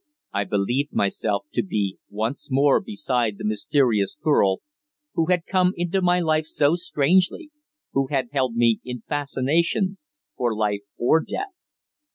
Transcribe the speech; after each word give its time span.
I 0.33 0.45
believed 0.45 0.93
myself 0.93 1.45
to 1.53 1.61
be 1.61 1.99
once 2.09 2.49
more 2.49 2.81
beside 2.81 3.37
the 3.37 3.45
mysterious 3.45 4.15
girl 4.19 4.61
who 5.13 5.27
had 5.27 5.45
come 5.45 5.73
into 5.75 6.01
my 6.01 6.19
life 6.19 6.45
so 6.47 6.73
strangely 6.73 7.51
who 7.93 8.07
had 8.07 8.29
held 8.31 8.55
me 8.55 8.79
in 8.83 9.03
fascination 9.07 9.99
for 10.35 10.55
life 10.55 10.81
or 10.97 11.19
death. 11.23 11.53